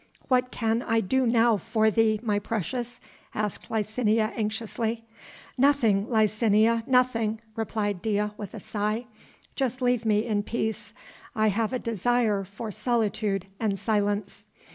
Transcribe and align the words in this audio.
"What 0.29 0.49
can 0.49 0.81
I 0.81 0.99
do 0.99 1.27
now 1.27 1.57
for 1.57 1.91
thee, 1.91 2.19
my 2.23 2.39
precious?" 2.39 2.99
asked 3.35 3.69
Licinia 3.69 4.33
anxiously. 4.35 5.05
"Nothing, 5.59 6.07
Licinia, 6.09 6.81
nothing," 6.87 7.39
replied 7.55 8.01
Dea 8.01 8.31
with 8.35 8.55
a 8.55 8.59
sigh. 8.59 9.05
"Just 9.55 9.79
leave 9.79 10.03
me 10.03 10.25
in 10.25 10.41
peace.... 10.41 10.95
I 11.35 11.49
have 11.49 11.71
a 11.71 11.77
desire 11.77 12.43
for 12.43 12.71
solitude 12.71 13.45
and 13.59 13.77
silence." 13.77 14.47